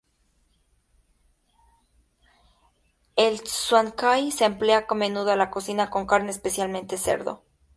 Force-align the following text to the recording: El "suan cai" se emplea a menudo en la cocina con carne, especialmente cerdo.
El 3.15 3.45
"suan 3.45 3.91
cai" 3.91 4.31
se 4.31 4.45
emplea 4.45 4.87
a 4.89 4.95
menudo 4.95 5.31
en 5.31 5.37
la 5.37 5.51
cocina 5.51 5.91
con 5.91 6.07
carne, 6.07 6.31
especialmente 6.31 6.97
cerdo. 6.97 7.43